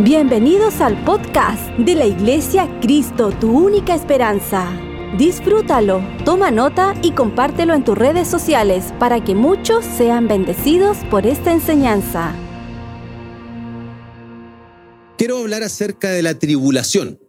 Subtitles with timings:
[0.00, 4.76] Bienvenidos al podcast de la Iglesia Cristo, tu única esperanza.
[5.16, 11.28] Disfrútalo, toma nota y compártelo en tus redes sociales para que muchos sean bendecidos por
[11.28, 12.34] esta enseñanza.
[15.16, 17.20] Quiero hablar acerca de la tribulación.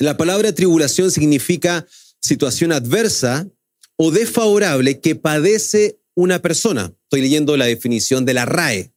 [0.00, 1.86] La palabra tribulación significa
[2.18, 3.46] situación adversa
[3.94, 6.92] o desfavorable que padece una persona.
[7.04, 8.95] Estoy leyendo la definición de la RAE.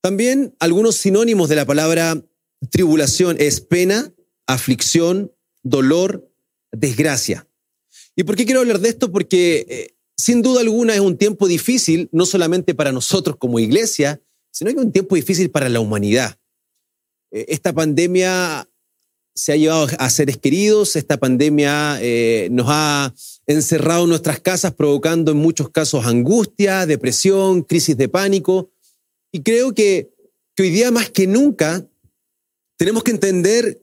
[0.00, 2.22] También algunos sinónimos de la palabra
[2.70, 4.12] tribulación es pena,
[4.46, 5.32] aflicción,
[5.62, 6.30] dolor,
[6.72, 7.46] desgracia.
[8.16, 9.12] ¿Y por qué quiero hablar de esto?
[9.12, 14.20] Porque eh, sin duda alguna es un tiempo difícil, no solamente para nosotros como iglesia,
[14.50, 16.38] sino que es un tiempo difícil para la humanidad.
[17.30, 18.68] Eh, esta pandemia
[19.34, 23.14] se ha llevado a seres queridos, esta pandemia eh, nos ha
[23.46, 28.70] encerrado en nuestras casas provocando en muchos casos angustia, depresión, crisis de pánico.
[29.32, 30.12] Y creo que,
[30.58, 31.88] hoy día más que nunca
[32.76, 33.82] tenemos que entender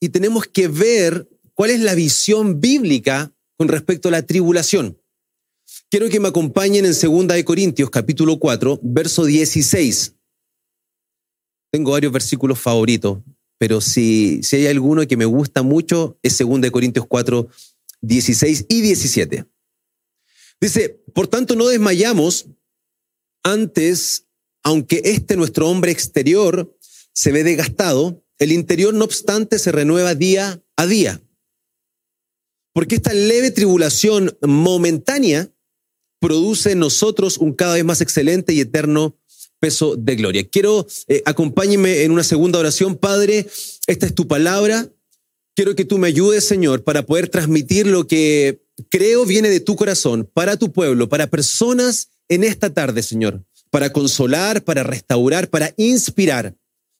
[0.00, 4.98] y tenemos que ver cuál es la visión bíblica con respecto a la tribulación.
[5.90, 10.14] Quiero que me acompañen en 2 de Corintios capítulo 4, verso 16.
[11.70, 13.18] Tengo varios versículos favoritos,
[13.58, 17.46] pero si, si hay alguno que me gusta mucho es 2 de Corintios 4,
[18.00, 19.44] 16 y 17.
[20.60, 22.46] Dice, por tanto no desmayamos
[23.42, 24.26] antes
[24.62, 26.76] aunque este nuestro hombre exterior
[27.12, 31.22] se ve desgastado, el interior no obstante se renueva día a día.
[32.72, 35.52] Porque esta leve tribulación momentánea
[36.20, 39.18] produce en nosotros un cada vez más excelente y eterno
[39.58, 40.48] peso de gloria.
[40.48, 42.96] Quiero, eh, acompáñeme en una segunda oración.
[42.96, 43.46] Padre,
[43.86, 44.90] esta es tu palabra.
[45.54, 49.76] Quiero que tú me ayudes, Señor, para poder transmitir lo que creo viene de tu
[49.76, 55.72] corazón para tu pueblo, para personas en esta tarde, Señor para consolar, para restaurar, para
[55.76, 56.54] inspirar.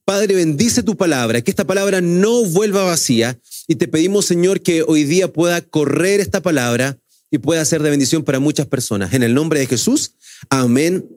[0.05, 4.83] Padre, bendice tu palabra, que esta palabra no vuelva vacía y te pedimos, Señor, que
[4.83, 6.99] hoy día pueda correr esta palabra
[7.31, 9.13] y pueda ser de bendición para muchas personas.
[9.13, 10.15] En el nombre de Jesús,
[10.49, 11.09] amén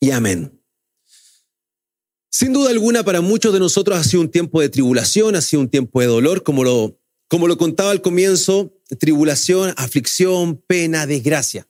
[0.00, 0.52] y amén.
[2.30, 5.62] Sin duda alguna, para muchos de nosotros ha sido un tiempo de tribulación, ha sido
[5.62, 11.66] un tiempo de dolor, como lo, como lo contaba al comienzo, tribulación, aflicción, pena, desgracia.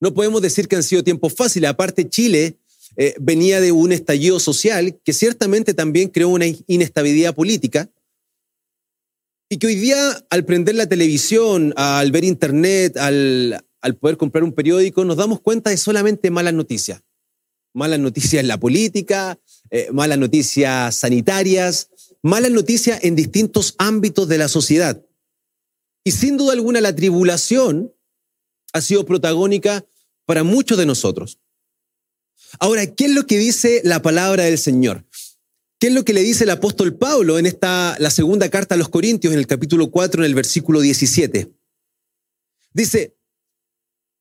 [0.00, 1.68] No podemos decir que han sido tiempos fáciles.
[1.68, 2.58] Aparte, Chile
[2.96, 7.90] eh, venía de un estallido social que ciertamente también creó una inestabilidad política.
[9.48, 13.62] Y que hoy día, al prender la televisión, al ver internet, al,
[14.00, 17.02] poder comprar un periódico, nos damos cuenta de solamente malas noticias.
[17.74, 19.38] Malas noticias en la política,
[19.70, 21.90] eh, malas noticias sanitarias,
[22.22, 25.04] malas noticias en distintos ámbitos de la sociedad.
[26.04, 27.92] Y sin duda alguna la tribulación
[28.72, 29.84] ha sido protagónica
[30.30, 31.40] para muchos de nosotros.
[32.60, 35.04] Ahora, ¿qué es lo que dice la palabra del Señor?
[35.80, 38.78] ¿Qué es lo que le dice el apóstol Pablo en esta, la segunda carta a
[38.78, 41.52] los Corintios, en el capítulo 4, en el versículo 17?
[42.72, 43.16] Dice,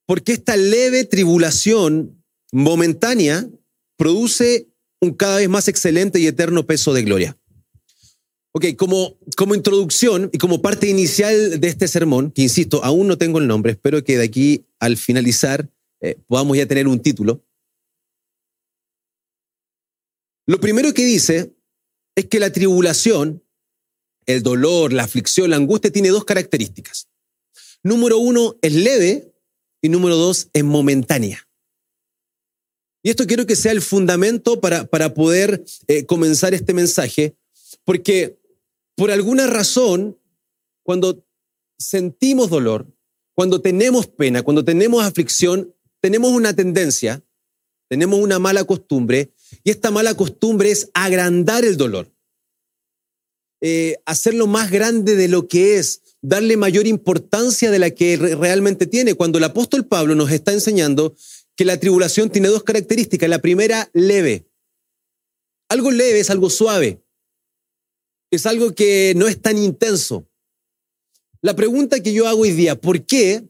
[0.07, 3.47] porque esta leve tribulación momentánea
[3.95, 4.67] produce
[4.99, 7.37] un cada vez más excelente y eterno peso de gloria.
[8.53, 13.19] Ok, como, como introducción y como parte inicial de este sermón, que insisto, aún no
[13.19, 15.69] tengo el nombre, espero que de aquí al finalizar
[16.01, 17.45] eh, podamos ya tener un título.
[20.45, 21.53] Lo primero que dice
[22.15, 23.43] es que la tribulación,
[24.25, 27.07] el dolor, la aflicción, la angustia tiene dos características.
[27.83, 29.33] Número uno es leve
[29.81, 31.47] y número dos es momentánea.
[33.03, 37.37] Y esto quiero que sea el fundamento para, para poder eh, comenzar este mensaje,
[37.85, 38.39] porque
[38.95, 40.19] por alguna razón,
[40.83, 41.25] cuando
[41.77, 42.85] sentimos dolor,
[43.33, 47.23] cuando tenemos pena, cuando tenemos aflicción, tenemos una tendencia,
[47.89, 49.31] tenemos una mala costumbre,
[49.63, 52.11] y esta mala costumbre es agrandar el dolor,
[53.61, 58.87] eh, hacerlo más grande de lo que es, darle mayor importancia de la que realmente
[58.87, 59.15] tiene.
[59.15, 61.15] Cuando el apóstol Pablo nos está enseñando
[61.55, 63.29] que la tribulación tiene dos características.
[63.29, 64.47] La primera, leve.
[65.69, 67.01] Algo leve es algo suave
[68.31, 70.27] es algo que no es tan intenso.
[71.41, 73.43] La pregunta que yo hago hoy día, ¿por qué?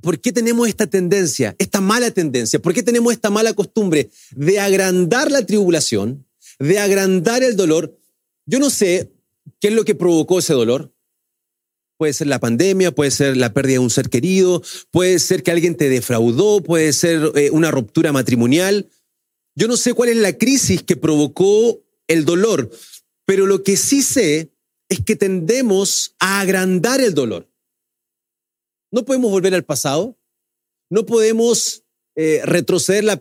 [0.00, 2.60] ¿Por qué tenemos esta tendencia, esta mala tendencia?
[2.60, 6.26] ¿Por qué tenemos esta mala costumbre de agrandar la tribulación,
[6.58, 7.98] de agrandar el dolor?
[8.46, 9.12] Yo no sé
[9.60, 10.92] qué es lo que provocó ese dolor.
[11.98, 15.50] Puede ser la pandemia, puede ser la pérdida de un ser querido, puede ser que
[15.50, 18.88] alguien te defraudó, puede ser eh, una ruptura matrimonial.
[19.54, 22.70] Yo no sé cuál es la crisis que provocó el dolor,
[23.26, 24.50] pero lo que sí sé
[24.88, 27.49] es que tendemos a agrandar el dolor.
[28.90, 30.18] No podemos volver al pasado,
[30.88, 31.84] no podemos
[32.16, 33.18] eh, retroceder la,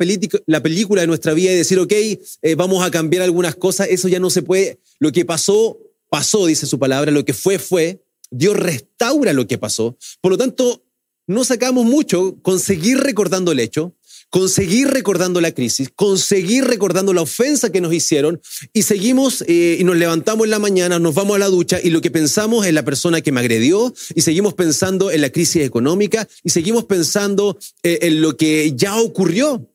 [0.48, 3.88] la, película de nuestra vida y decir, ok, eh, vamos a cambiar algunas cosas.
[3.89, 4.80] Eso ya no se puede.
[5.00, 5.77] Lo que pasó,
[6.10, 7.12] pasó, dice su palabra.
[7.12, 8.04] Lo que fue, fue.
[8.31, 9.98] Dios restaura lo que pasó.
[10.21, 10.83] Por lo tanto,
[11.27, 13.95] no sacamos mucho con seguir recordando el hecho,
[14.30, 18.42] conseguir recordando la crisis, conseguir recordando la ofensa que nos hicieron
[18.74, 21.90] y seguimos eh, y nos levantamos en la mañana, nos vamos a la ducha y
[21.90, 25.64] lo que pensamos es la persona que me agredió y seguimos pensando en la crisis
[25.64, 29.68] económica y seguimos pensando eh, en lo que ya ocurrió.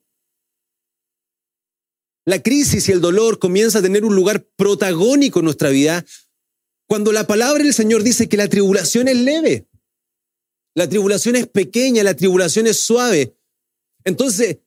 [2.26, 6.04] La crisis y el dolor comienza a tener un lugar protagónico en nuestra vida
[6.86, 9.66] cuando la palabra del Señor dice que la tribulación es leve.
[10.74, 13.36] La tribulación es pequeña, la tribulación es suave.
[14.04, 14.58] Entonces,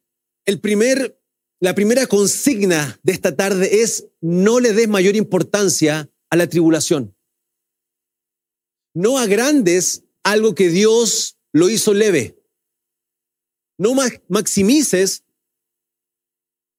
[0.46, 1.22] el primer,
[1.60, 7.16] la primera consigna de esta tarde es no le des mayor importancia a la tribulación.
[8.94, 12.40] No agrandes algo que Dios lo hizo leve.
[13.78, 13.94] No
[14.28, 15.24] maximices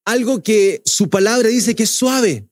[0.05, 2.49] algo que su palabra dice que es suave.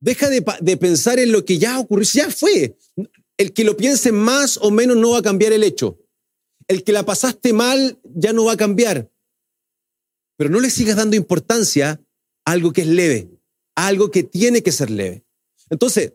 [0.00, 2.76] Deja de, de, pensar en lo que ya ocurrió, ya fue.
[3.36, 5.98] El que lo piense más o menos no va a cambiar el hecho
[6.70, 9.10] el que la pasaste mal ya no va a cambiar.
[10.36, 12.00] Pero no le sigas dando importancia
[12.44, 13.28] a algo que es leve,
[13.74, 15.24] a algo que tiene que ser leve.
[15.68, 16.12] Entonces,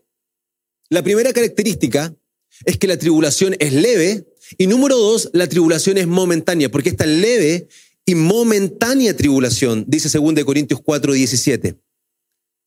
[0.90, 2.16] la primera característica
[2.64, 7.06] es que la tribulación es leve y número dos, la tribulación es momentánea, porque esta
[7.06, 7.68] leve
[8.06, 11.78] y momentánea tribulación, dice 2 Corintios 4, 17.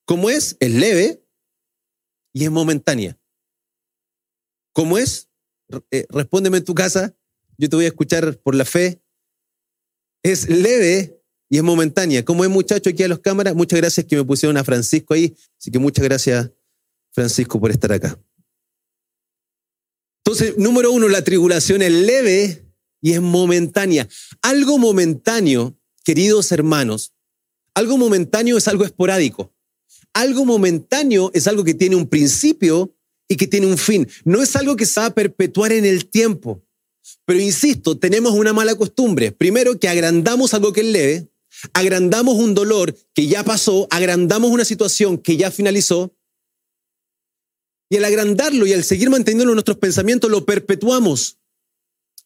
[0.04, 0.58] ¿Cómo es?
[0.60, 1.24] Es leve
[2.34, 3.18] y es momentánea.
[4.74, 5.30] ¿Cómo es?
[5.90, 7.14] Eh, respóndeme en tu casa
[7.58, 9.02] yo te voy a escuchar por la fe.
[10.22, 11.20] Es leve
[11.50, 12.24] y es momentánea.
[12.24, 15.36] Como es muchacho aquí a las cámaras, muchas gracias que me pusieron a Francisco ahí.
[15.58, 16.50] Así que muchas gracias,
[17.12, 18.18] Francisco, por estar acá.
[20.24, 22.64] Entonces, número uno, la tribulación es leve
[23.00, 24.08] y es momentánea.
[24.42, 27.14] Algo momentáneo, queridos hermanos,
[27.74, 29.52] algo momentáneo es algo esporádico.
[30.12, 32.94] Algo momentáneo es algo que tiene un principio
[33.28, 34.08] y que tiene un fin.
[34.24, 36.62] No es algo que se va a perpetuar en el tiempo.
[37.24, 39.32] Pero insisto, tenemos una mala costumbre.
[39.32, 41.28] Primero, que agrandamos algo que es leve,
[41.72, 46.14] agrandamos un dolor que ya pasó, agrandamos una situación que ya finalizó,
[47.90, 51.38] y al agrandarlo y al seguir manteniendo nuestros pensamientos, lo perpetuamos,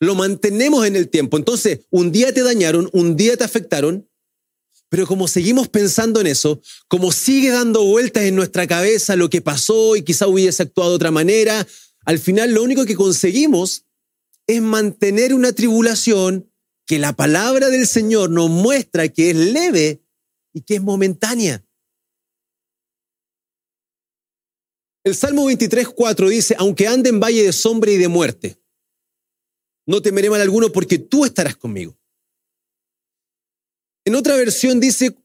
[0.01, 1.37] lo mantenemos en el tiempo.
[1.37, 4.09] Entonces, un día te dañaron, un día te afectaron,
[4.89, 9.41] pero como seguimos pensando en eso, como sigue dando vueltas en nuestra cabeza lo que
[9.41, 11.67] pasó y quizá hubiese actuado de otra manera,
[12.05, 13.85] al final lo único que conseguimos
[14.47, 16.51] es mantener una tribulación
[16.87, 20.03] que la palabra del Señor nos muestra que es leve
[20.53, 21.65] y que es momentánea.
[25.05, 28.59] El Salmo 23, 4 dice, aunque ande en valle de sombra y de muerte,
[29.87, 31.99] no temeré mal alguno porque tú estarás conmigo.
[34.05, 35.17] En otra versión dice,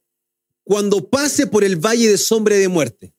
[0.64, 3.14] cuando pase por el valle de sombra y de muerte.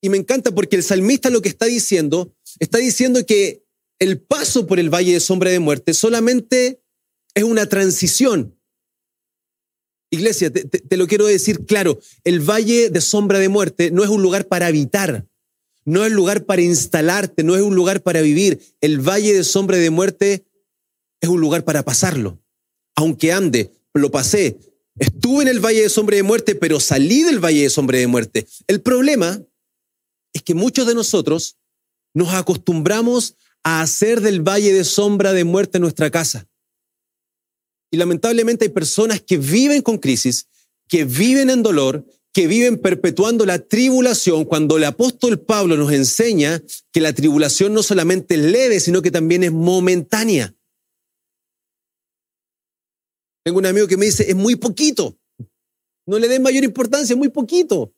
[0.00, 3.65] Y me encanta porque el salmista lo que está diciendo, está diciendo que
[3.98, 6.82] el paso por el valle de sombra de muerte solamente
[7.34, 8.58] es una transición.
[10.10, 14.22] Iglesia, te, lo quiero decir claro, el valle de sombra de muerte no es un
[14.22, 15.26] lugar para habitar,
[15.84, 18.60] no es un lugar para instalarte, no es un lugar para vivir.
[18.80, 20.46] El valle de sombra de muerte
[21.20, 22.40] es un lugar para pasarlo.
[22.94, 24.58] Aunque ande, lo pasé,
[24.98, 28.06] estuve en el valle de sombra de muerte, pero salí del valle de sombra de
[28.06, 28.46] muerte.
[28.68, 29.42] El problema
[30.32, 31.56] es que muchos de nosotros
[32.14, 33.36] nos acostumbramos
[33.68, 36.48] a hacer del valle de sombra de muerte nuestra casa.
[37.90, 40.46] Y lamentablemente hay personas que viven con crisis,
[40.86, 46.62] que viven en dolor, que viven perpetuando la tribulación, cuando el apóstol Pablo nos enseña
[46.92, 50.54] que la tribulación no solamente es leve, sino que también es momentánea.
[53.44, 55.18] Tengo un amigo que me dice, es muy poquito.
[56.06, 57.92] No le den mayor importancia, es muy poquito.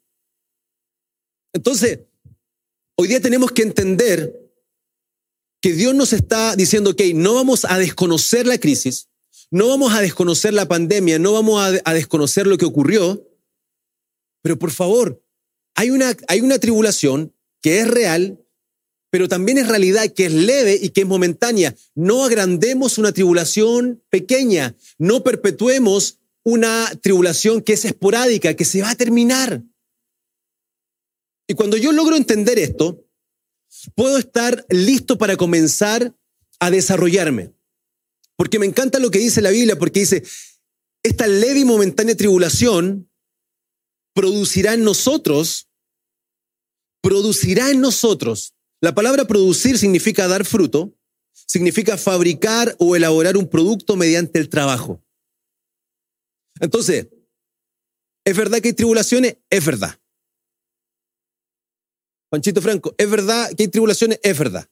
[1.52, 2.00] Entonces,
[2.96, 4.47] hoy día tenemos que entender
[5.60, 9.08] que Dios nos está diciendo, ok, no vamos a desconocer la crisis,
[9.50, 13.26] no vamos a desconocer la pandemia, no vamos a, desconocer lo que ocurrió,
[14.42, 15.22] pero por favor,
[15.74, 18.44] hay una, hay una tribulación que es real,
[19.10, 21.74] pero también es realidad que es leve y que es momentánea.
[21.94, 28.90] No agrandemos una tribulación pequeña, no perpetuemos una tribulación que es esporádica, que se va
[28.90, 29.62] a terminar.
[31.46, 33.07] Y cuando yo logro entender esto,
[33.94, 36.14] puedo estar listo para comenzar
[36.60, 37.54] a desarrollarme.
[38.36, 40.22] Porque me encanta lo que dice la Biblia, porque dice,
[41.02, 43.10] esta leve y momentánea tribulación
[44.14, 45.68] producirá en nosotros,
[47.02, 48.54] producirá en nosotros.
[48.80, 50.96] La palabra producir significa dar fruto,
[51.32, 55.02] significa fabricar o elaborar un producto mediante el trabajo.
[56.60, 57.08] Entonces,
[58.24, 59.36] ¿es verdad que hay tribulaciones?
[59.50, 59.98] Es verdad.
[62.30, 64.20] Panchito Franco, ¿es verdad que hay tribulaciones?
[64.22, 64.68] Es verdad.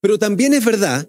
[0.00, 1.08] Pero también es verdad,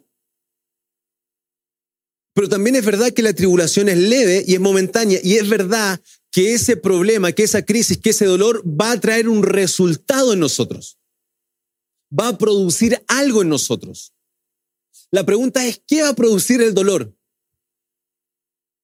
[2.35, 5.19] pero también es verdad que la tribulación es leve y es momentánea.
[5.23, 9.29] Y es verdad que ese problema, que esa crisis, que ese dolor va a traer
[9.29, 10.99] un resultado en nosotros.
[12.17, 14.13] Va a producir algo en nosotros.
[15.11, 17.15] La pregunta es, ¿qué va a producir el dolor?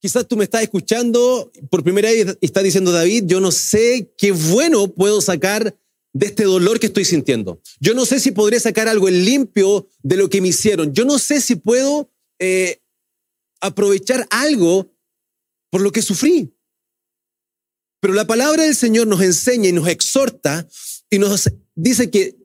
[0.01, 4.11] Quizás tú me estás escuchando por primera vez y estás diciendo, David, yo no sé
[4.17, 5.77] qué bueno puedo sacar
[6.13, 7.61] de este dolor que estoy sintiendo.
[7.79, 10.93] Yo no sé si podré sacar algo en limpio de lo que me hicieron.
[10.93, 12.81] Yo no sé si puedo eh,
[13.61, 14.91] aprovechar algo
[15.69, 16.51] por lo que sufrí.
[18.01, 20.67] Pero la palabra del Señor nos enseña y nos exhorta
[21.11, 22.35] y nos dice que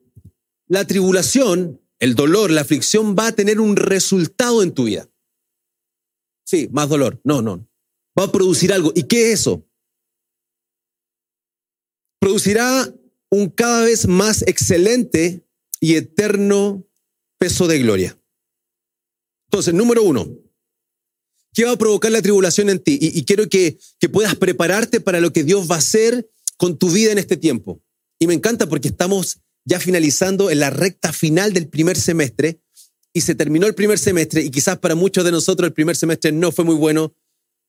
[0.68, 5.08] la tribulación, el dolor, la aflicción va a tener un resultado en tu vida.
[6.46, 7.20] Sí, más dolor.
[7.24, 7.68] No, no.
[8.18, 8.92] Va a producir algo.
[8.94, 9.66] ¿Y qué es eso?
[12.20, 12.94] Producirá
[13.30, 15.44] un cada vez más excelente
[15.80, 16.86] y eterno
[17.38, 18.18] peso de gloria.
[19.48, 20.28] Entonces, número uno,
[21.52, 22.98] ¿qué va a provocar la tribulación en ti?
[23.00, 26.90] Y, quiero que, que puedas prepararte para lo que Dios va a hacer con tu
[26.90, 27.82] vida en este tiempo.
[28.18, 32.62] Y me encanta porque estamos ya finalizando en la recta final del primer semestre
[33.16, 36.32] y se terminó el primer semestre y quizás para muchos de nosotros el primer semestre
[36.32, 37.14] no fue muy bueno,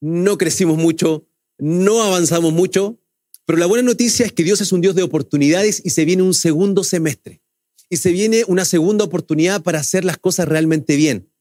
[0.01, 1.25] no crecimos mucho,
[1.57, 2.99] no avanzamos mucho,
[3.45, 6.23] pero la buena noticia es que Dios es un Dios de oportunidades y se viene
[6.23, 7.41] un segundo semestre
[7.89, 11.31] y se viene una segunda oportunidad para hacer las cosas realmente bien.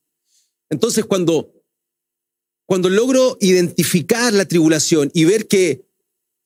[0.70, 1.52] Entonces cuando
[2.64, 5.84] cuando logro identificar la tribulación y ver que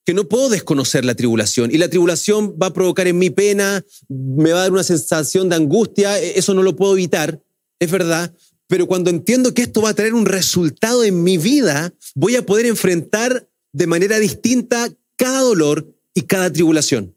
[0.07, 3.85] que no puedo desconocer la tribulación y la tribulación va a provocar en mi pena,
[4.09, 7.43] me va a dar una sensación de angustia, e-, eso no lo puedo evitar
[7.81, 8.35] es verdad,
[8.69, 12.47] pero cuando entiendo que esto va a traer un resultado en mi vida, voy a
[12.47, 17.17] poder enfrentar de manera distinta cada dolor y cada tribulación.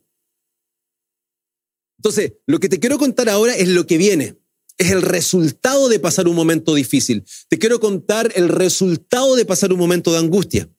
[1.99, 4.37] Entonces, lo que te quiero contar ahora es lo que viene.
[4.77, 7.23] Es el resultado de pasar un momento difícil.
[7.49, 10.69] Te quiero contar el resultado de pasar un momento de angustia.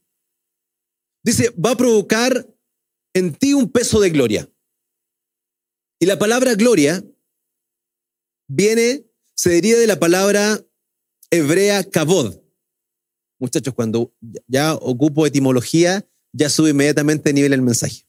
[1.23, 2.47] Dice, va a provocar
[3.15, 4.51] en ti un peso de gloria.
[6.01, 7.03] Y la palabra gloria
[8.49, 10.61] viene se deriva de la palabra
[11.31, 12.37] hebrea kabod.
[13.39, 14.15] Muchachos, cuando
[14.47, 18.07] ya ocupo etimología, ya sube inmediatamente el nivel el mensaje.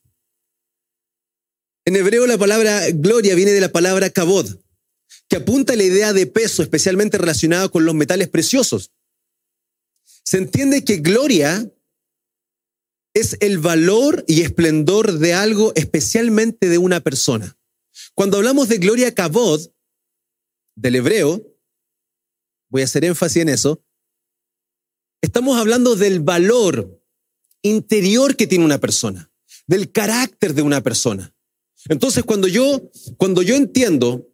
[1.86, 4.48] En hebreo la palabra gloria viene de la palabra kabod,
[5.28, 8.92] que apunta a la idea de peso, especialmente relacionada con los metales preciosos.
[10.24, 11.72] Se entiende que gloria
[13.14, 17.58] es el valor y esplendor de algo, especialmente de una persona.
[18.14, 19.70] Cuando hablamos de gloria kabod,
[20.76, 21.42] del hebreo,
[22.70, 23.84] voy a hacer énfasis en eso,
[25.22, 27.02] estamos hablando del valor
[27.62, 29.32] interior que tiene una persona,
[29.66, 31.34] del carácter de una persona.
[31.88, 34.28] Entonces, cuando yo, cuando yo entiendo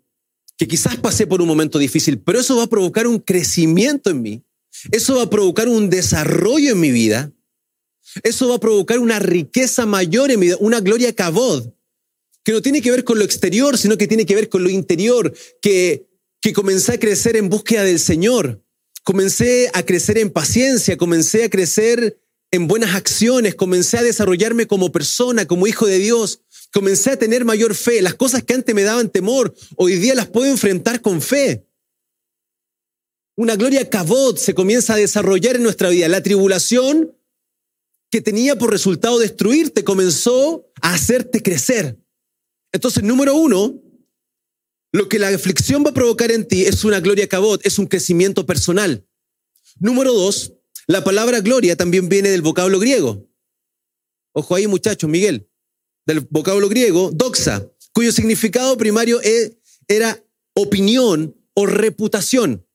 [0.58, 4.22] que quizás pasé por un momento difícil, pero eso va a provocar un crecimiento en
[4.22, 4.44] mí,
[4.92, 7.32] eso va a provocar un desarrollo en mi vida,
[8.24, 11.72] eso va a provocar una riqueza mayor en mi vida, una gloria cabod,
[12.44, 14.70] que no tiene que ver con lo exterior, sino que tiene que ver con lo
[14.70, 16.11] interior, que
[16.42, 18.64] que comencé a crecer en búsqueda del Señor,
[19.04, 22.20] comencé a crecer en paciencia, comencé a crecer
[22.52, 26.42] en buenas acciones, comencé a desarrollarme como persona, como hijo de Dios,
[26.74, 28.02] comencé a tener mayor fe.
[28.02, 31.66] Las cosas que antes me daban temor, hoy día las puedo enfrentar con fe.
[33.38, 36.10] Una gloria cabot se comienza a desarrollar en nuestra vida.
[36.10, 37.16] La tribulación
[38.10, 41.98] que tenía por resultado destruirte comenzó a hacerte crecer.
[42.74, 43.82] Entonces, número uno,
[44.92, 47.88] lo que la aflicción va a provocar en ti es una gloria cabot, es un
[47.88, 49.08] crecimiento personal.
[49.80, 50.54] Número dos,
[50.88, 53.30] la palabra gloria también viene del vocablo griego.
[54.34, 55.50] Ojo ahí, muchachos, Miguel.
[56.06, 59.58] Del vocablo griego, doxa, cuyo significado primario e,
[59.88, 62.66] era opinión o reputación.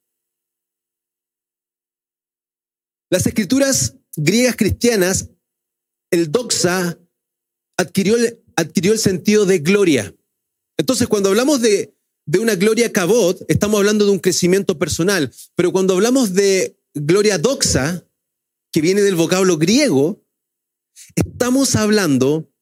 [3.10, 5.30] Las escrituras griegas cristianas,
[6.10, 6.98] el doxa
[7.76, 8.16] adquirió
[8.56, 10.14] adquirió el sentido de gloria.
[10.78, 11.95] Entonces, cuando hablamos de
[12.26, 15.32] de una gloria cabot, estamos hablando de un crecimiento personal.
[15.54, 18.04] Pero cuando hablamos de gloria doxa,
[18.72, 20.22] que viene del vocablo griego,
[21.14, 22.52] estamos hablando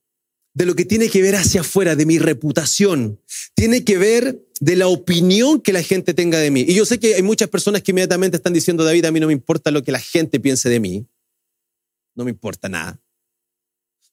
[0.53, 3.21] de lo que tiene que ver hacia afuera, de mi reputación.
[3.55, 6.61] Tiene que ver de la opinión que la gente tenga de mí.
[6.61, 9.27] Y yo sé que hay muchas personas que inmediatamente están diciendo, David, a mí no
[9.27, 11.07] me importa lo que la gente piense de mí.
[12.15, 13.01] No me importa nada.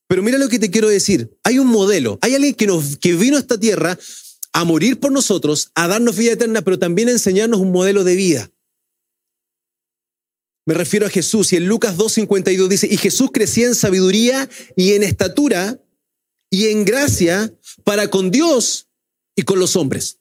[0.08, 1.38] Pero mira lo que te quiero decir.
[1.44, 2.68] Hay un modelo, hay alguien que,
[3.00, 3.98] que vino a esta tierra
[4.54, 8.16] a morir por nosotros, a darnos vida eterna, pero también a enseñarnos un modelo de
[8.16, 8.52] vida.
[10.66, 14.94] Me refiero a Jesús y en Lucas 2.52 dice, y Jesús crecía en sabiduría y
[14.94, 15.82] en estatura
[16.50, 17.54] y en gracia
[17.84, 18.88] para con Dios
[19.36, 20.20] y con los hombres.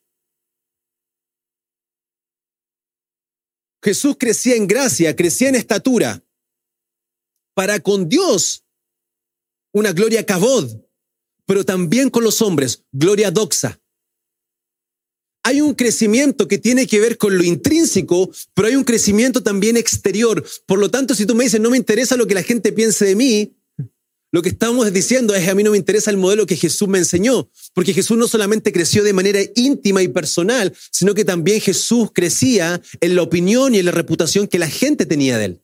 [3.82, 6.24] Jesús crecía en gracia, crecía en estatura
[7.54, 8.64] para con Dios
[9.72, 10.82] una gloria cabod,
[11.46, 13.80] pero también con los hombres, gloria doxa.
[15.42, 19.76] Hay un crecimiento que tiene que ver con lo intrínseco, pero hay un crecimiento también
[19.76, 20.44] exterior.
[20.66, 23.06] Por lo tanto, si tú me dices, no me interesa lo que la gente piense
[23.06, 23.56] de mí,
[24.32, 26.98] lo que estamos diciendo es, a mí no me interesa el modelo que Jesús me
[26.98, 32.10] enseñó, porque Jesús no solamente creció de manera íntima y personal, sino que también Jesús
[32.14, 35.62] crecía en la opinión y en la reputación que la gente tenía de él.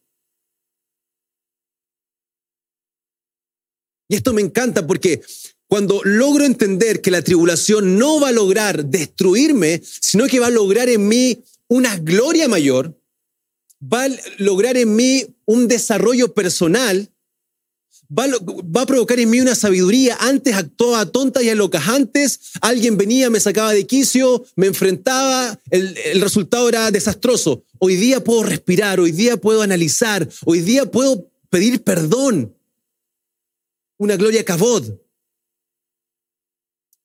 [4.09, 5.23] Y esto me encanta porque
[5.69, 10.51] cuando logro entender que la tribulación no va a lograr destruirme, sino que va a
[10.51, 12.99] lograr en mí una gloria mayor,
[13.83, 17.11] va a lograr en mí un desarrollo personal,
[18.09, 20.17] va a, provocar en mí una sabiduría.
[20.21, 21.89] Antes actuaba tonta y a locas.
[21.89, 27.65] Antes alguien venía, me sacaba de quicio, me enfrentaba, el, el resultado era desastroso.
[27.81, 32.55] Hoy día puedo respirar, hoy día puedo analizar, hoy día puedo pedir perdón
[33.99, 35.06] una gloria cabod.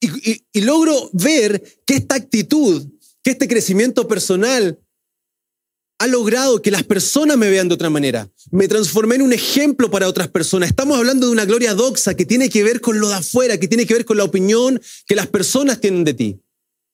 [0.01, 2.87] Y, logro ver que esta actitud,
[3.23, 4.79] que este crecimiento personal
[5.99, 8.27] ha logrado que las personas me vean de otra manera.
[8.49, 10.69] Me transformé en un ejemplo para otras personas.
[10.69, 13.67] Estamos hablando de una gloria doxa que tiene que ver con lo de afuera, que
[13.67, 16.39] tiene que ver con la opinión que las personas tienen de ti.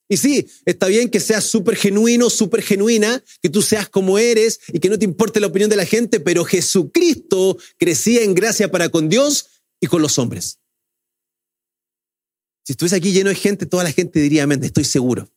[0.10, 4.60] Y sí, está bien que seas súper genuino, súper genuina, que tú seas como eres
[4.74, 8.70] y que no te importe la opinión de la gente, pero Jesucristo crecía en gracia
[8.70, 9.48] para con Dios
[9.80, 10.60] y con los hombres.
[12.68, 15.32] Si estuviese aquí lleno de gente, toda la gente diría amén, estoy seguro.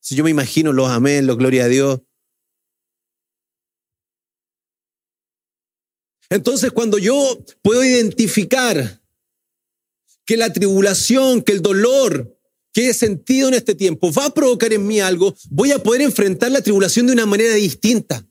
[0.00, 2.00] Si yo me imagino los amén, los gloria a Dios.
[6.28, 9.00] Entonces, cuando yo puedo identificar
[10.26, 12.38] que la tribulación, que el dolor
[12.74, 16.02] que he sentido en este tiempo va a provocar en mí algo, voy a poder
[16.02, 18.28] enfrentar la tribulación de una manera distinta.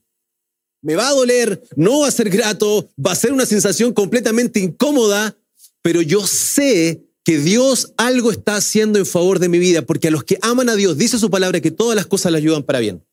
[0.84, 4.60] Me va a doler, no va a ser grato, va a ser una sensación completamente
[4.60, 5.36] incómoda,
[5.82, 10.12] pero yo sé que Dios algo está haciendo en favor de mi vida, porque a
[10.12, 12.80] los que aman a Dios, dice su palabra, que todas las cosas le ayudan para
[12.80, 13.06] bien.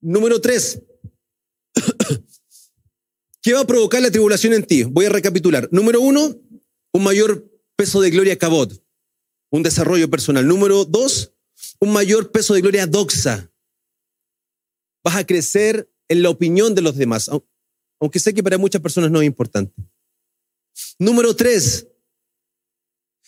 [0.00, 0.82] Número tres.
[3.42, 4.82] ¿Qué va a provocar la tribulación en ti?
[4.82, 5.68] Voy a recapitular.
[5.70, 6.34] Número uno,
[6.92, 8.84] un mayor peso de gloria cabot,
[9.52, 10.48] un desarrollo personal.
[10.48, 11.32] Número dos,
[11.78, 13.52] un mayor peso de gloria doxa,
[15.04, 17.30] vas a crecer en la opinión de los demás,
[18.00, 19.72] aunque sé que para muchas personas no es importante.
[20.98, 21.86] Número tres,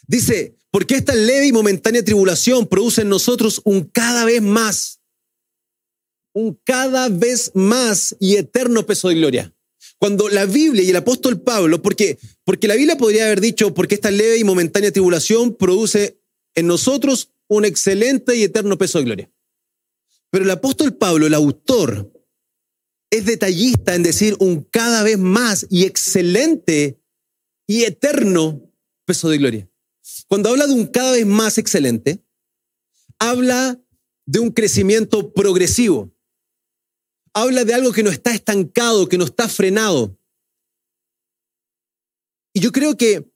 [0.06, 5.00] dice, porque esta leve y momentánea tribulación produce en nosotros un cada vez más,
[6.32, 9.54] un cada vez más y eterno peso de gloria.
[9.98, 13.96] Cuando la Biblia y el apóstol Pablo, porque, porque la Biblia podría haber dicho, porque
[13.96, 16.20] esta leve y momentánea tribulación produce
[16.54, 19.30] en nosotros un excelente y eterno peso de gloria.
[20.30, 22.12] Pero el apóstol Pablo, el autor,
[23.10, 27.00] es detallista en decir un cada vez más y excelente
[27.68, 28.72] y eterno
[29.04, 29.70] peso de gloria.
[30.26, 32.24] Cuando habla de un cada vez más excelente,
[33.18, 33.80] habla
[34.26, 36.12] de un crecimiento progresivo.
[37.34, 40.18] Habla de algo que no está estancado, que no está frenado.
[42.54, 43.30] Y yo creo que,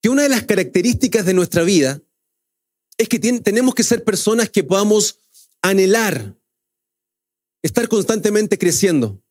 [0.00, 2.00] que una de las características de nuestra vida
[2.96, 5.18] es que tenemos que ser personas que podamos
[5.60, 6.36] anhelar,
[7.62, 9.22] estar constantemente creciendo,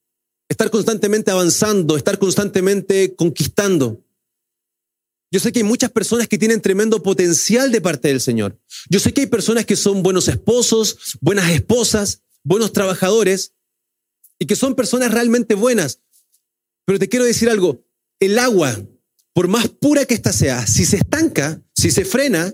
[0.49, 4.03] estar constantemente avanzando, estar constantemente conquistando.
[5.31, 8.59] Yo sé que hay muchas personas que tienen tremendo potencial de parte del Señor.
[8.89, 13.53] Yo sé que hay personas que son buenos esposos, buenas esposas, buenos trabajadores
[14.39, 16.01] y que son personas realmente buenas.
[16.85, 17.83] Pero te quiero decir algo,
[18.19, 18.79] el agua,
[19.33, 22.53] por más pura que ésta sea, si se estanca, si se frena,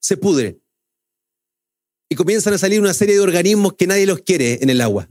[0.00, 0.60] se pudre
[2.08, 5.08] y comienzan a salir una serie de organismos que nadie los quiere en el agua.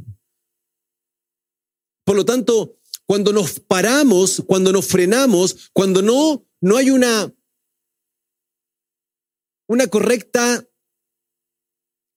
[2.08, 7.34] Por lo tanto, cuando nos paramos, cuando nos frenamos, cuando no, no hay una,
[9.68, 10.66] una correcta,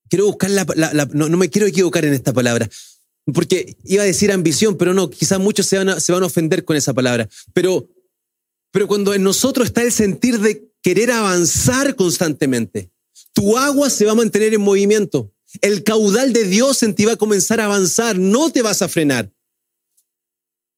[0.09, 0.65] quiero buscar la,
[1.13, 2.71] no, me quiero equivocar en esta palabra,
[3.35, 6.27] porque iba a decir ambición, pero no, quizás muchos se van a, se van a
[6.27, 7.89] ofender con esa palabra, pero,
[8.71, 12.93] pero cuando en nosotros está el sentir de querer avanzar constantemente,
[13.33, 15.33] tu agua se va a mantener en movimiento.
[15.63, 18.89] El caudal de Dios en ti va a comenzar a avanzar, no te vas a
[18.89, 19.33] frenar.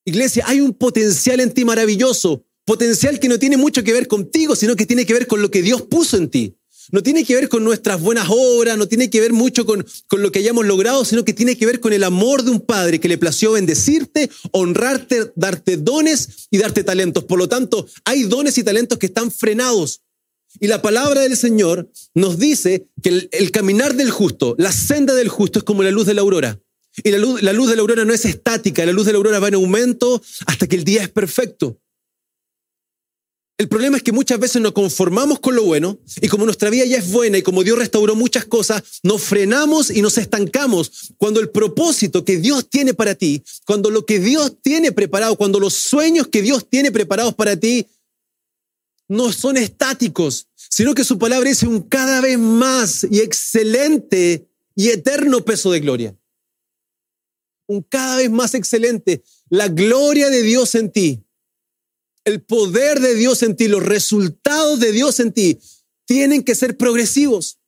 [0.05, 2.45] Iglesia, hay un potencial en ti maravilloso.
[2.65, 5.51] Potencial que no tiene mucho que ver contigo, sino que tiene que ver con lo
[5.51, 6.57] que Dios puso en ti.
[6.91, 10.23] No tiene que ver con nuestras buenas obras, no tiene que ver mucho con, con,
[10.23, 12.99] lo que hayamos logrado, sino que tiene que ver con el amor de un Padre
[12.99, 17.25] que le plació bendecirte, honrarte, darte dones y darte talentos.
[17.25, 20.03] Por lo tanto, hay dones y talentos que están frenados.
[20.61, 25.15] Y la palabra del Señor nos dice que el, el caminar del justo, la senda
[25.15, 26.61] del justo es como la luz de la aurora.
[27.05, 29.19] Y la luz, la luz de la aurora no es estática, la luz de la
[29.19, 31.79] aurora va en aumento hasta que el día es perfecto.
[33.59, 36.85] El problema es que muchas veces nos conformamos con lo bueno y como nuestra vida
[36.85, 41.39] ya es buena y como Dios restauró muchas cosas, nos frenamos y nos estancamos cuando
[41.39, 45.75] el propósito que Dios tiene para ti, cuando lo que Dios tiene preparado, cuando los
[45.75, 47.87] sueños que Dios tiene preparados para ti
[49.07, 54.89] no son estáticos, sino que su palabra es un cada vez más y excelente y
[54.89, 56.17] eterno peso de gloria.
[57.67, 61.25] Un cada vez más excelente, la gloria de Dios en ti
[62.25, 65.59] el poder de Dios en ti, los resultados de Dios en ti,
[66.07, 67.59] tienen que ser progresivos.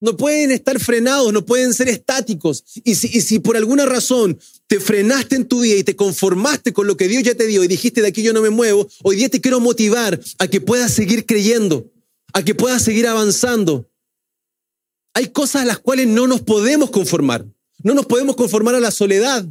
[0.00, 2.64] No pueden estar frenados, no pueden ser estáticos.
[2.84, 4.38] Y si, y si, por alguna razón
[4.68, 7.64] te frenaste en tu vida y te conformaste con lo que Dios ya te dio
[7.64, 10.60] y dijiste de aquí yo no me muevo, hoy día te quiero motivar a que
[10.60, 11.90] puedas seguir creyendo,
[12.32, 13.90] a que puedas seguir avanzando.
[15.14, 17.44] Hay cosas a las cuales no nos podemos conformar.
[17.82, 19.46] No nos podemos conformar a la soledad.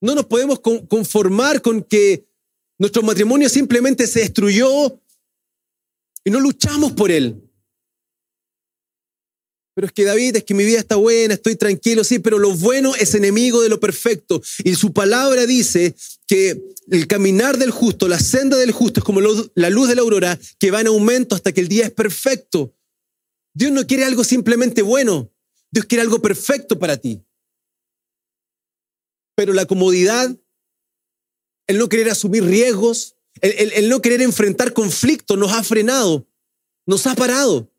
[0.00, 2.26] No nos podemos conformar con que
[2.78, 5.00] nuestro matrimonio simplemente se destruyó
[6.24, 7.42] y no luchamos por él.
[9.74, 12.54] Pero es que David, es que mi vida está buena, estoy tranquilo, sí, pero lo
[12.54, 14.42] bueno es enemigo de lo perfecto.
[14.64, 15.94] Y su palabra dice
[16.26, 20.02] que el caminar del justo, la senda del justo es como la luz de la
[20.02, 22.74] aurora que va en aumento hasta que el día es perfecto.
[23.54, 25.30] Dios no quiere algo simplemente bueno,
[25.72, 27.24] Dios quiere algo perfecto para ti
[29.40, 30.36] pero la comodidad,
[31.66, 36.28] el no querer asumir riesgos, el, no querer enfrentar conflictos nos ha frenado,
[36.84, 37.72] nos ha parado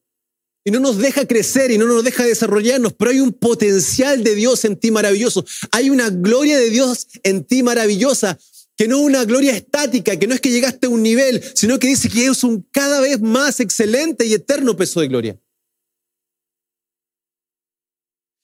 [0.66, 4.34] y no nos deja crecer y no nos deja desarrollarnos, pero hay un potencial de
[4.34, 8.40] Dios en ti maravilloso, hay una gloria de Dios en ti maravillosa,
[8.76, 11.78] que no es una gloria estática, que no es que llegaste a un nivel, sino
[11.78, 15.40] que dice que es un cada vez más excelente y eterno peso de gloria.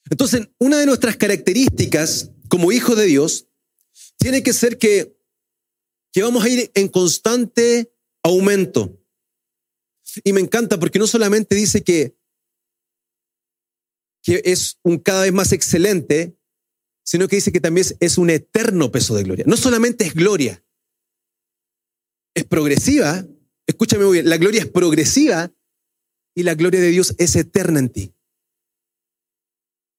[0.09, 3.47] Entonces, una de nuestras características como hijo de Dios,
[4.17, 5.17] tiene que ser que,
[6.11, 7.93] que vamos a ir en constante
[8.23, 9.01] aumento.
[10.23, 12.17] Y me encanta porque no solamente dice que,
[14.23, 16.37] que es un cada vez más excelente,
[17.03, 19.45] sino que dice que también es un eterno peso de gloria.
[19.47, 20.63] No solamente es gloria,
[22.33, 23.25] es progresiva.
[23.65, 25.53] Escúchame muy bien, la gloria es progresiva
[26.33, 28.16] y la gloria de Dios es eterna en ti.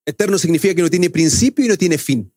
[0.08, 2.32] Eterno significa que no tiene principio y no tiene fin.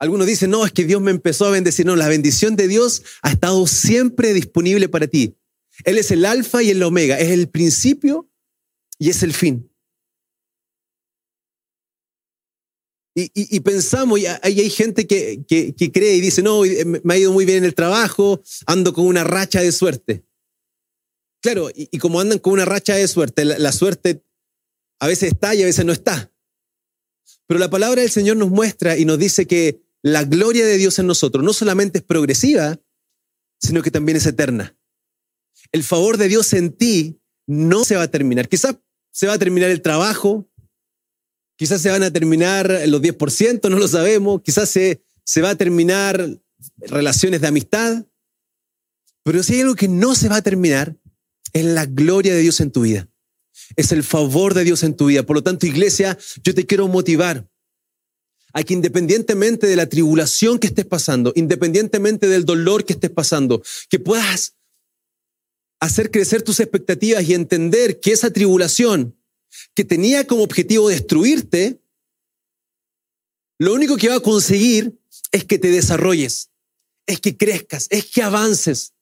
[0.00, 1.86] Algunos dicen, no, es que Dios me empezó a bendecir.
[1.86, 5.36] No, la bendición de Dios ha estado siempre disponible para ti.
[5.84, 8.28] Él es el alfa y el omega, es el principio
[8.98, 9.70] y es el fin.
[13.14, 15.44] Y, pensamos, y hay, gente que,
[15.92, 16.62] cree y dice, no,
[17.02, 20.24] me ha ido muy bien en el trabajo, ando con una racha de suerte.
[21.42, 24.22] Claro, y, como andan con una racha de suerte, la suerte
[24.98, 26.32] a veces está y a veces no está.
[27.46, 30.98] Pero la palabra del Señor nos muestra y nos dice que la gloria de Dios
[30.98, 32.78] en nosotros no solamente es progresiva,
[33.60, 34.76] sino que también es eterna.
[35.72, 38.48] El favor de Dios en ti no se va a terminar.
[38.48, 38.76] Quizás
[39.10, 40.48] se va a terminar el trabajo,
[41.56, 45.56] quizás se van a terminar los 10%, no lo sabemos, quizás se, se va a
[45.56, 46.28] terminar
[46.78, 48.04] relaciones de amistad,
[49.22, 50.96] pero si hay algo que no se va a terminar,
[51.52, 53.07] es la gloria de Dios en tu vida.
[53.76, 55.22] Es el favor de Dios en tu vida.
[55.22, 57.48] Por lo tanto, iglesia, yo te quiero motivar
[58.52, 63.62] a que independientemente de la tribulación que estés pasando, independientemente del dolor que estés pasando,
[63.88, 64.56] que puedas
[65.80, 69.16] hacer crecer tus expectativas y entender que esa tribulación
[69.74, 71.80] que tenía como objetivo destruirte,
[73.58, 74.98] lo único que va a conseguir
[75.32, 76.50] es que te desarrolles,
[77.06, 78.94] es que crezcas, es que avances.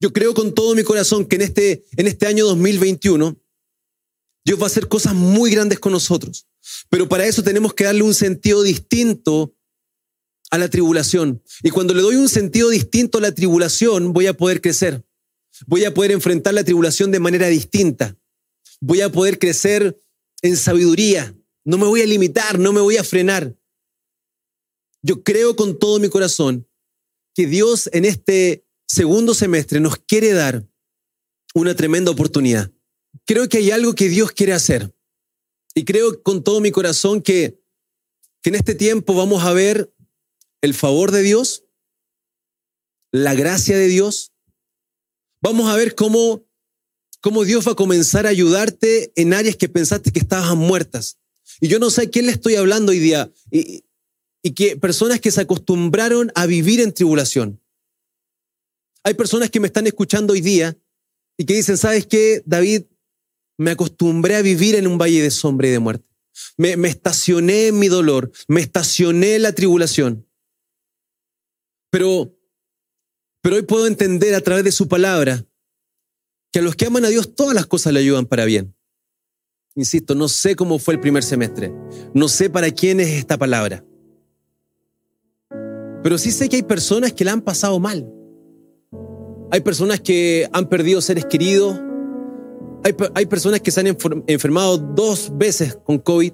[0.00, 3.36] Yo creo con todo mi corazón que en este, en este año 2021
[4.44, 6.46] Dios va a hacer cosas muy grandes con nosotros.
[6.88, 9.54] Pero para eso tenemos que darle un sentido distinto
[10.50, 11.42] a la tribulación.
[11.62, 15.04] Y cuando le doy un sentido distinto a la tribulación, voy a poder crecer.
[15.66, 18.16] Voy a poder enfrentar la tribulación de manera distinta.
[18.80, 20.00] Voy a poder crecer
[20.42, 21.34] en sabiduría.
[21.64, 23.54] No me voy a limitar, no me voy a frenar.
[25.02, 26.66] Yo creo con todo mi corazón
[27.34, 30.66] que Dios en este segundo semestre nos quiere dar
[31.54, 32.72] una tremenda oportunidad.
[33.24, 34.92] Creo que hay algo que Dios quiere hacer.
[35.74, 37.60] Y creo con todo mi corazón que,
[38.42, 39.94] que en este tiempo vamos a ver
[40.60, 41.64] el favor de Dios,
[43.12, 44.32] la gracia de Dios.
[45.40, 46.44] Vamos a ver cómo,
[47.20, 51.18] cómo Dios va a comenzar a ayudarte en áreas que pensaste que estaban muertas.
[51.60, 53.32] Y yo no sé a quién le estoy hablando hoy día.
[53.52, 53.84] Y,
[54.42, 57.59] y que personas que se acostumbraron a vivir en tribulación.
[59.02, 60.76] Hay personas que me están escuchando hoy día
[61.36, 62.82] y que dicen, ¿sabes qué, David?
[63.56, 66.08] Me acostumbré a vivir en un valle de sombra y de muerte.
[66.56, 70.26] Me, estacioné en mi dolor, me estacioné en la tribulación.
[71.90, 72.38] Pero,
[73.42, 75.44] pero hoy puedo entender a través de su palabra
[76.52, 78.74] que a los que aman a Dios todas las cosas le ayudan para bien.
[79.74, 81.72] Insisto, no sé cómo fue el primer semestre,
[82.12, 83.84] no sé para quién es esta palabra,
[86.02, 88.19] pero sí sé que hay personas que la han pasado mal.
[89.50, 91.80] Hay personas que han perdido seres queridos,
[92.84, 96.32] hay, hay personas que se han enfermado dos veces con COVID,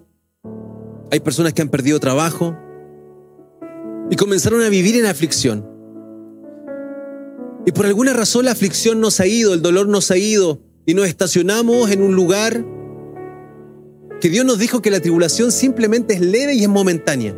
[1.11, 2.57] hay personas que han perdido trabajo
[4.11, 5.66] y comenzaron a vivir en aflicción.
[7.64, 10.94] Y por alguna razón la aflicción nos ha ido, el dolor nos ha ido y
[10.94, 12.64] nos estacionamos en un lugar
[14.20, 17.37] que Dios nos dijo que la tribulación simplemente es leve y es momentánea.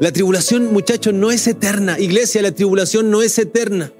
[0.00, 1.98] La tribulación, muchachos, no es eterna.
[2.00, 3.92] Iglesia, la tribulación no es eterna.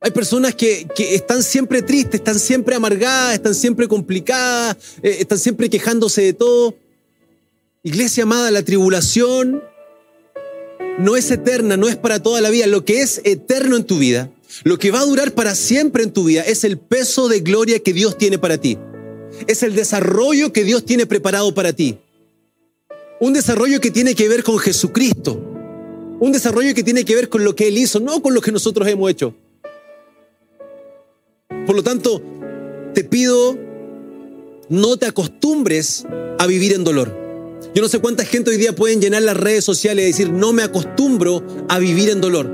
[0.00, 5.68] Hay personas que, están siempre tristes, están siempre amargadas, están siempre complicadas, eh, están siempre
[5.68, 6.76] quejándose de todo.
[7.82, 9.60] Iglesia amada, la tribulación
[10.98, 12.68] no es eterna, no es para toda la vida.
[12.68, 14.30] Lo que es eterno en tu vida,
[14.62, 17.80] lo que va a durar para siempre en tu vida, es el peso de gloria
[17.80, 18.78] que Dios tiene para ti.
[19.48, 21.98] Es el desarrollo que Dios tiene preparado para ti.
[23.18, 25.42] Un desarrollo que tiene que ver con Jesucristo.
[26.20, 28.52] Un desarrollo que tiene que ver con lo que Él hizo, no con lo que
[28.52, 29.34] nosotros hemos hecho.
[31.68, 32.22] Por lo tanto,
[32.94, 33.54] te pido,
[34.70, 36.06] no te acostumbres
[36.38, 37.14] a vivir en dolor.
[37.74, 40.54] Yo no sé cuánta gente hoy día pueden llenar las redes sociales y decir, no
[40.54, 42.50] me acostumbro a vivir en dolor.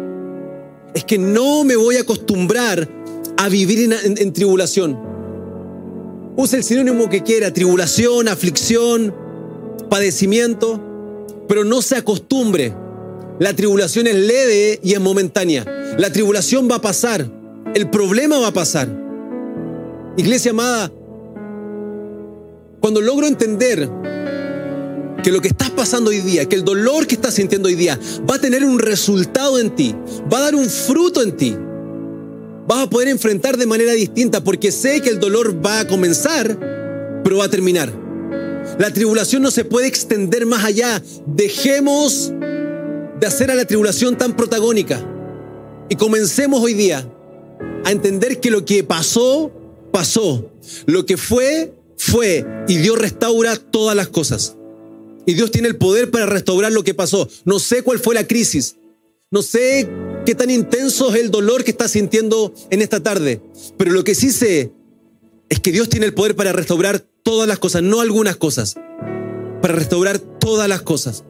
[0.97, 2.89] Es que no me voy a acostumbrar
[3.37, 4.99] a vivir en, en tribulación.
[6.37, 9.15] Use el sinónimo que quiera, tribulación, aflicción,
[9.89, 10.81] padecimiento,
[11.47, 12.75] pero no se acostumbre.
[13.39, 15.65] La tribulación es leve y es momentánea.
[15.99, 17.31] La tribulación va a pasar.
[17.77, 19.04] El problema va a pasar.
[20.17, 20.93] Iglesia amada,
[22.81, 23.91] cuando logro entender
[25.25, 27.99] que lo que estás pasando hoy día, que el dolor que estás sintiendo hoy día
[28.31, 29.95] va a tener un resultado en ti,
[30.33, 31.57] va a dar un fruto en ti,
[32.69, 37.21] vas a poder enfrentar de manera distinta porque sé que el dolor va a comenzar,
[37.25, 37.93] pero va a terminar.
[38.79, 41.03] La tribulación no se puede extender más allá.
[41.27, 42.33] Dejemos
[43.19, 45.01] de hacer a la tribulación tan protagónica
[45.89, 47.05] y comencemos hoy día
[47.85, 49.64] a entender que lo que pasó
[49.95, 50.51] pasó.
[50.87, 52.45] Lo que fue, fue.
[52.67, 54.57] Y Dios restaura todas las cosas.
[55.25, 57.29] Y Dios tiene el poder para restaurar lo que pasó.
[57.45, 58.77] No sé cuál fue la crisis.
[59.31, 59.89] No sé
[60.27, 63.41] qué tan intenso es el dolor que estás sintiendo en esta tarde.
[63.79, 64.73] Pero lo que sí sé
[65.49, 68.75] es que Dios tiene el poder para restaurar todas las cosas, no algunas cosas.
[69.63, 71.23] Para restaurar todas las cosas.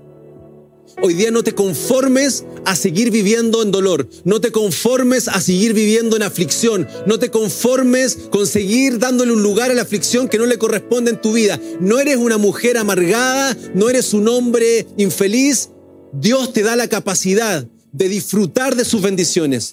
[1.03, 5.75] Hoy día no te conformes a seguir viviendo en dolor, no te conformes a seguir
[5.75, 10.39] viviendo en aflicción, no te conformes con seguir dándole un lugar a la aflicción que
[10.39, 11.61] no le corresponde en tu vida.
[11.81, 15.71] No eres una mujer amargada, no eres un hombre infeliz.
[16.13, 19.73] Dios te da la capacidad de disfrutar de sus bendiciones.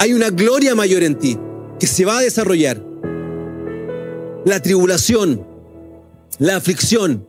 [0.00, 1.38] Hay una gloria mayor en ti
[1.78, 2.84] que se va a desarrollar.
[4.44, 5.46] La tribulación,
[6.38, 7.28] la aflicción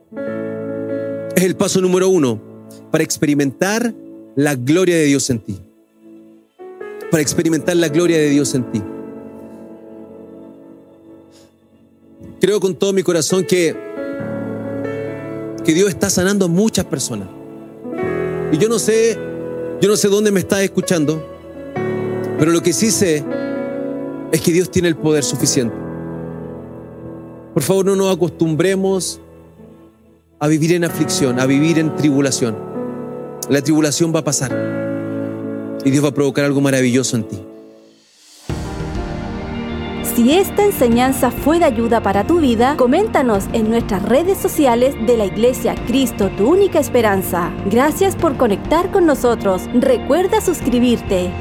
[1.35, 2.52] es el paso número uno
[2.93, 3.91] para experimentar
[4.35, 5.59] la gloria de Dios en ti.
[7.09, 8.83] Para experimentar la gloria de Dios en ti.
[12.39, 13.75] Creo con todo mi corazón que,
[15.65, 17.29] que Dios está sanando a muchas personas.
[18.51, 19.17] Y yo no sé,
[19.81, 21.19] yo no sé dónde me estás escuchando,
[22.37, 23.23] pero lo que sí sé
[24.31, 25.75] es que Dios tiene el poder suficiente.
[27.55, 29.19] Por favor, no nos acostumbremos
[30.39, 32.71] a vivir en aflicción, a vivir en tribulación.
[33.49, 34.51] La tribulación va a pasar
[35.83, 37.39] y Dios va a provocar algo maravilloso en ti.
[40.15, 45.17] Si esta enseñanza fue de ayuda para tu vida, coméntanos en nuestras redes sociales de
[45.17, 47.51] la Iglesia Cristo, tu única esperanza.
[47.69, 49.63] Gracias por conectar con nosotros.
[49.73, 51.31] Recuerda suscribirte.